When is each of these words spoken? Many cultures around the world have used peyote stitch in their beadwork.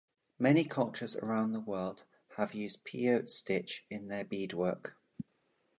Many 0.39 0.65
cultures 0.65 1.15
around 1.15 1.51
the 1.51 1.59
world 1.59 2.05
have 2.37 2.55
used 2.55 2.83
peyote 2.83 3.29
stitch 3.29 3.85
in 3.91 4.07
their 4.07 4.25
beadwork. 4.25 4.97